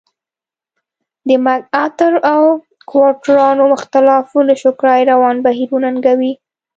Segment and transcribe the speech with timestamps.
[1.27, 2.41] د مک ارتر او
[2.81, 6.33] سکواټورانو اختلاف ونشو کړای روان بهیر وننګوي.